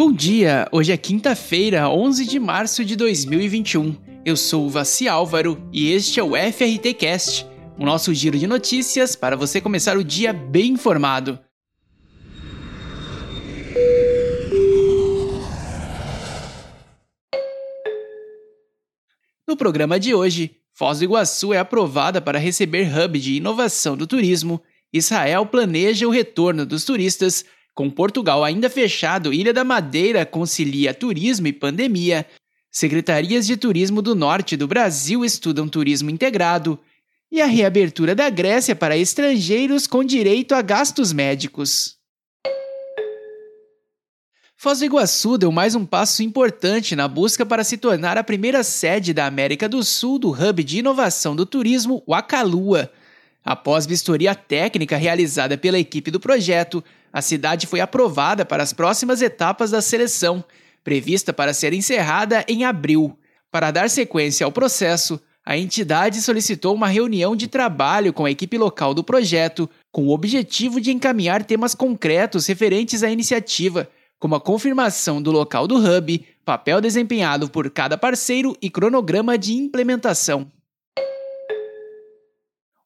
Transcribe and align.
Bom 0.00 0.10
dia! 0.10 0.66
Hoje 0.72 0.92
é 0.92 0.96
quinta-feira, 0.96 1.90
11 1.90 2.24
de 2.24 2.40
março 2.40 2.82
de 2.82 2.96
2021. 2.96 3.94
Eu 4.24 4.34
sou 4.34 4.64
o 4.64 4.70
Vassi 4.70 5.06
Álvaro 5.06 5.62
e 5.70 5.92
este 5.92 6.18
é 6.18 6.22
o 6.22 6.30
FRT 6.30 6.94
Cast, 6.94 7.46
o 7.78 7.84
nosso 7.84 8.14
giro 8.14 8.38
de 8.38 8.46
notícias 8.46 9.14
para 9.14 9.36
você 9.36 9.60
começar 9.60 9.98
o 9.98 10.02
dia 10.02 10.32
bem 10.32 10.72
informado. 10.72 11.38
No 19.46 19.54
programa 19.54 20.00
de 20.00 20.14
hoje, 20.14 20.56
Foz 20.72 21.00
do 21.00 21.04
Iguaçu 21.04 21.52
é 21.52 21.58
aprovada 21.58 22.22
para 22.22 22.38
receber 22.38 22.88
hub 22.90 23.18
de 23.18 23.34
inovação 23.34 23.98
do 23.98 24.06
turismo, 24.06 24.62
Israel 24.90 25.44
planeja 25.44 26.08
o 26.08 26.10
retorno 26.10 26.64
dos 26.64 26.86
turistas 26.86 27.44
com 27.74 27.88
Portugal 27.90 28.44
ainda 28.44 28.68
fechado, 28.68 29.32
Ilha 29.32 29.52
da 29.52 29.64
Madeira 29.64 30.26
concilia 30.26 30.92
turismo 30.92 31.46
e 31.46 31.52
pandemia. 31.52 32.26
Secretarias 32.70 33.46
de 33.46 33.56
Turismo 33.56 34.00
do 34.00 34.14
Norte 34.14 34.56
do 34.56 34.68
Brasil 34.68 35.24
estudam 35.24 35.68
turismo 35.68 36.10
integrado. 36.10 36.78
E 37.32 37.40
a 37.40 37.46
reabertura 37.46 38.14
da 38.14 38.28
Grécia 38.28 38.74
para 38.74 38.96
estrangeiros 38.96 39.86
com 39.86 40.04
direito 40.04 40.54
a 40.54 40.62
gastos 40.62 41.12
médicos. 41.12 41.96
Foz 44.56 44.80
do 44.80 44.84
Iguaçu 44.84 45.38
deu 45.38 45.50
mais 45.50 45.74
um 45.74 45.86
passo 45.86 46.22
importante 46.22 46.94
na 46.94 47.08
busca 47.08 47.46
para 47.46 47.64
se 47.64 47.78
tornar 47.78 48.18
a 48.18 48.24
primeira 48.24 48.62
sede 48.62 49.14
da 49.14 49.24
América 49.24 49.66
do 49.66 49.82
Sul 49.82 50.18
do 50.18 50.30
Hub 50.30 50.62
de 50.62 50.80
Inovação 50.80 51.34
do 51.34 51.46
Turismo, 51.46 52.02
o 52.06 52.14
Acalua. 52.14 52.92
Após 53.42 53.86
vistoria 53.86 54.34
técnica 54.34 54.98
realizada 54.98 55.56
pela 55.56 55.78
equipe 55.78 56.10
do 56.10 56.20
projeto, 56.20 56.84
a 57.12 57.20
cidade 57.20 57.66
foi 57.66 57.80
aprovada 57.80 58.44
para 58.44 58.62
as 58.62 58.72
próximas 58.72 59.20
etapas 59.20 59.70
da 59.70 59.82
seleção, 59.82 60.44
prevista 60.84 61.32
para 61.32 61.52
ser 61.52 61.72
encerrada 61.72 62.44
em 62.48 62.64
abril. 62.64 63.18
Para 63.50 63.70
dar 63.70 63.90
sequência 63.90 64.44
ao 64.44 64.52
processo, 64.52 65.20
a 65.44 65.56
entidade 65.56 66.20
solicitou 66.22 66.74
uma 66.74 66.86
reunião 66.86 67.34
de 67.34 67.48
trabalho 67.48 68.12
com 68.12 68.24
a 68.24 68.30
equipe 68.30 68.56
local 68.56 68.94
do 68.94 69.02
projeto, 69.02 69.68
com 69.90 70.06
o 70.06 70.10
objetivo 70.10 70.80
de 70.80 70.92
encaminhar 70.92 71.44
temas 71.44 71.74
concretos 71.74 72.46
referentes 72.46 73.02
à 73.02 73.10
iniciativa, 73.10 73.88
como 74.18 74.34
a 74.34 74.40
confirmação 74.40 75.20
do 75.20 75.32
local 75.32 75.66
do 75.66 75.76
hub, 75.76 76.24
papel 76.44 76.80
desempenhado 76.80 77.48
por 77.48 77.70
cada 77.70 77.96
parceiro 77.96 78.56
e 78.60 78.68
cronograma 78.70 79.36
de 79.36 79.54
implementação. 79.54 80.46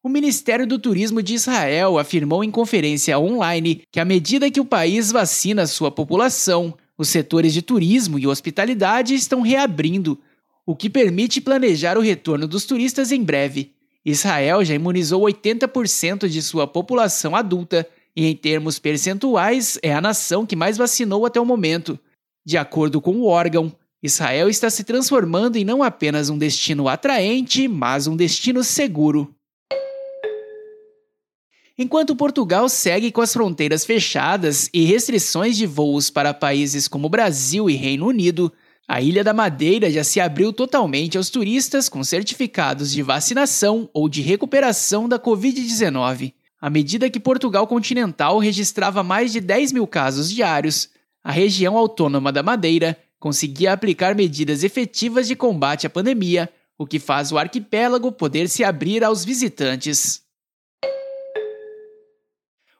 O 0.05 0.09
Ministério 0.11 0.67
do 0.67 0.79
Turismo 0.79 1.23
de 1.23 1.33
Israel 1.33 1.99
afirmou 1.99 2.45
em 2.45 2.51
conferência 2.51 3.19
online 3.19 3.85
que, 3.91 3.99
à 3.99 4.05
medida 4.05 4.51
que 4.51 4.61
o 4.61 4.65
país 4.67 5.11
vacina 5.11 5.67
sua 5.67 5.91
população, 5.91 6.75
os 6.99 7.09
setores 7.09 7.55
de 7.55 7.63
turismo 7.63 8.19
e 8.19 8.27
hospitalidade 8.27 9.15
estão 9.15 9.41
reabrindo, 9.41 10.21
o 10.67 10.77
que 10.77 10.91
permite 10.91 11.41
planejar 11.41 11.97
o 11.97 12.03
retorno 12.03 12.47
dos 12.47 12.67
turistas 12.67 13.13
em 13.13 13.25
breve. 13.25 13.73
Israel 14.05 14.63
já 14.63 14.75
imunizou 14.75 15.23
80% 15.23 16.29
de 16.29 16.43
sua 16.43 16.67
população 16.67 17.35
adulta 17.35 17.89
e, 18.15 18.27
em 18.27 18.37
termos 18.37 18.79
percentuais, 18.79 19.79
é 19.83 19.95
a 19.95 20.03
nação 20.03 20.45
que 20.45 20.55
mais 20.55 20.77
vacinou 20.77 21.25
até 21.25 21.41
o 21.41 21.47
momento. 21.47 21.99
De 22.45 22.59
acordo 22.59 23.01
com 23.01 23.13
o 23.13 23.25
órgão, 23.25 23.73
Israel 24.03 24.51
está 24.51 24.69
se 24.69 24.85
transformando 24.85 25.57
em 25.57 25.65
não 25.65 25.83
apenas 25.83 26.29
um 26.29 26.37
destino 26.37 26.91
atraente, 26.91 27.67
mas 27.67 28.07
um 28.07 28.15
destino 28.15 28.63
seguro. 28.63 29.34
Enquanto 31.77 32.15
Portugal 32.15 32.69
segue 32.69 33.11
com 33.11 33.21
as 33.21 33.33
fronteiras 33.33 33.85
fechadas 33.85 34.71
e 34.73 34.85
restrições 34.85 35.57
de 35.57 35.67
voos 35.67 36.09
para 36.09 36.33
países 36.33 36.87
como 36.87 37.09
Brasil 37.09 37.69
e 37.69 37.75
Reino 37.75 38.07
Unido, 38.07 38.53
a 38.87 39.01
Ilha 39.01 39.25
da 39.25 39.35
Madeira 39.35 39.91
já 39.91 40.05
se 40.05 40.21
abriu 40.21 40.53
totalmente 40.53 41.17
aos 41.17 41.31
turistas 41.31 41.89
com 41.89 42.05
certificados 42.05 42.93
de 42.93 43.03
vacinação 43.03 43.91
ou 43.93 44.09
de 44.09 44.23
recuperação 44.23 45.09
da 45.09 45.19
Covid-19. 45.19 46.33
À 46.61 46.71
medida 46.71 47.11
que 47.11 47.19
Portugal 47.19 47.67
continental 47.67 48.39
registrava 48.39 49.03
mais 49.03 49.33
de 49.33 49.41
10 49.41 49.73
mil 49.73 49.87
casos 49.87 50.31
diários, 50.31 50.91
a 51.25 51.33
região 51.33 51.77
autônoma 51.77 52.31
da 52.31 52.43
Madeira 52.43 52.97
conseguia 53.19 53.73
aplicar 53.73 54.15
medidas 54.15 54.63
efetivas 54.63 55.27
de 55.27 55.35
combate 55.35 55.89
à 55.89 55.91
pandemia, 55.91 56.49
o 56.79 56.87
que 56.87 57.01
faz 57.01 57.33
o 57.33 57.39
arquipélago 57.39 58.13
poder 58.13 58.49
se 58.49 58.63
abrir 58.63 59.03
aos 59.03 59.25
visitantes. 59.25 60.24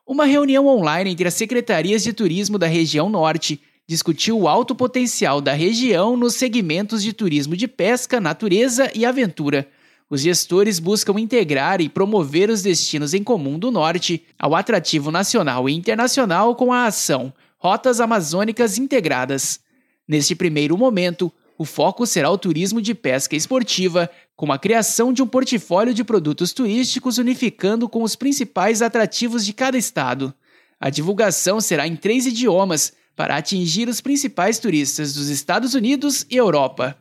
Uma 0.07 0.27
reunião 0.27 0.67
online 0.67 1.13
entre 1.13 1.27
as 1.27 1.33
secretarias 1.33 2.03
de 2.03 2.13
turismo 2.13 2.59
da 2.59 2.67
região 2.67 3.09
norte 3.09 3.59
discutiu 3.87 4.39
o 4.39 4.47
alto 4.47 4.75
potencial 4.75 5.41
da 5.41 5.55
região 5.55 6.15
nos 6.15 6.35
segmentos 6.35 7.03
de 7.03 7.15
turismo 7.15 7.57
de 7.57 7.67
pesca, 7.67 8.21
natureza 8.21 8.91
e 8.95 9.07
aventura. 9.07 9.67
Os 10.11 10.21
gestores 10.21 10.79
buscam 10.79 11.19
integrar 11.19 11.81
e 11.81 11.89
promover 11.89 12.51
os 12.51 12.61
destinos 12.61 13.15
em 13.15 13.25
comum 13.25 13.59
do 13.59 13.71
norte 13.71 14.23
ao 14.39 14.55
atrativo 14.55 15.11
nacional 15.11 15.71
e 15.71 15.73
internacional 15.73 16.55
com 16.55 16.71
a 16.71 16.85
ação 16.85 17.33
Rotas 17.57 17.99
Amazônicas 17.99 18.77
Integradas. 18.77 19.59
Neste 20.07 20.35
primeiro 20.35 20.77
momento, 20.77 21.33
o 21.57 21.65
foco 21.65 22.05
será 22.05 22.31
o 22.31 22.37
turismo 22.37 22.83
de 22.83 22.95
pesca 22.95 23.35
esportiva, 23.35 24.11
com 24.37 24.53
a 24.53 24.59
criação 24.59 25.13
de 25.13 25.23
um 25.23 25.27
portfólio 25.27 25.95
de 25.95 26.03
produtos 26.03 26.53
turísticos 26.53 27.19
unificando 27.19 27.89
com 27.89 28.03
os 28.03 28.17
principais 28.17 28.83
atrativos 28.83 29.45
de 29.47 29.53
cada 29.53 29.79
estado. 29.79 30.35
A 30.81 30.91
divulgação 30.91 31.61
será 31.61 31.87
em 31.87 31.97
três 31.97 32.27
idiomas 32.27 32.93
para 33.15 33.37
atingir 33.37 33.89
os 33.89 34.01
principais 34.01 34.59
turistas 34.59 35.15
dos 35.15 35.29
Estados 35.29 35.75
Unidos 35.75 36.27
e 36.29 36.37
Europa. 36.37 36.99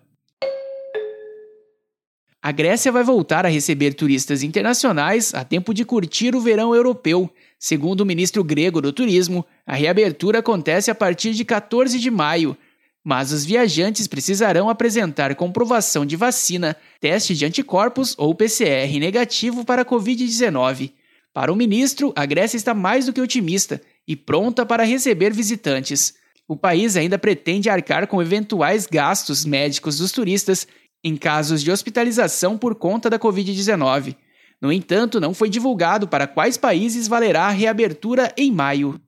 A 2.45 2.51
Grécia 2.51 2.91
vai 2.91 3.05
voltar 3.05 3.45
a 3.45 3.49
receber 3.49 3.93
turistas 3.93 4.43
internacionais 4.43 5.33
a 5.33 5.45
tempo 5.45 5.73
de 5.73 5.85
curtir 5.85 6.35
o 6.35 6.41
verão 6.41 6.75
europeu. 6.75 7.29
Segundo 7.57 8.01
o 8.01 8.05
ministro 8.05 8.43
grego 8.43 8.81
do 8.81 8.91
Turismo, 8.91 9.45
a 9.65 9.75
reabertura 9.75 10.39
acontece 10.39 10.91
a 10.91 10.95
partir 10.95 11.31
de 11.31 11.45
14 11.45 11.97
de 11.97 12.11
maio, 12.11 12.57
mas 13.03 13.33
os 13.33 13.43
viajantes 13.43 14.07
precisarão 14.07 14.69
apresentar 14.69 15.35
comprovação 15.35 16.05
de 16.05 16.15
vacina, 16.15 16.75
teste 17.01 17.35
de 17.35 17.45
anticorpos 17.45 18.15
ou 18.17 18.33
PCR 18.33 18.97
negativo 18.99 19.65
para 19.65 19.81
a 19.81 19.85
Covid-19. 19.85 20.93
Para 21.33 21.51
o 21.51 21.55
ministro, 21.55 22.13
a 22.15 22.25
Grécia 22.25 22.57
está 22.57 22.73
mais 22.73 23.05
do 23.05 23.11
que 23.13 23.19
otimista 23.19 23.81
e 24.07 24.15
pronta 24.15 24.65
para 24.65 24.83
receber 24.83 25.33
visitantes. 25.33 26.13
O 26.47 26.55
país 26.55 26.95
ainda 26.95 27.17
pretende 27.17 27.69
arcar 27.69 28.07
com 28.07 28.21
eventuais 28.21 28.85
gastos 28.85 29.43
médicos 29.43 29.97
dos 29.97 30.11
turistas 30.11 30.67
em 31.03 31.17
casos 31.17 31.61
de 31.61 31.71
hospitalização 31.71 32.57
por 32.57 32.75
conta 32.75 33.09
da 33.09 33.19
Covid-19. 33.19 34.15
No 34.61 34.71
entanto, 34.71 35.19
não 35.19 35.33
foi 35.33 35.49
divulgado 35.49 36.07
para 36.07 36.27
quais 36.27 36.55
países 36.55 37.07
valerá 37.07 37.47
a 37.47 37.51
reabertura 37.51 38.33
em 38.37 38.49
maio. 38.49 39.01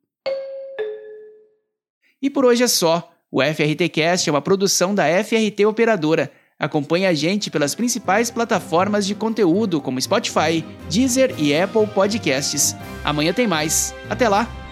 E 2.22 2.30
por 2.30 2.44
hoje 2.44 2.64
é 2.64 2.68
só. 2.68 3.15
O 3.32 3.42
FRTcast 3.42 4.30
é 4.30 4.32
uma 4.32 4.42
produção 4.42 4.94
da 4.94 5.06
FRT 5.24 5.66
Operadora. 5.66 6.32
Acompanhe 6.58 7.06
a 7.06 7.14
gente 7.14 7.52
pelas 7.52 7.76
principais 7.76 8.32
plataformas 8.32 9.06
de 9.06 9.14
conteúdo 9.14 9.82
como 9.82 10.00
Spotify, 10.00 10.64
Deezer 10.90 11.36
e 11.38 11.56
Apple 11.56 11.88
Podcasts. 11.88 12.76
Amanhã 13.04 13.34
tem 13.34 13.46
mais. 13.46 13.94
Até 14.10 14.30
lá! 14.30 14.65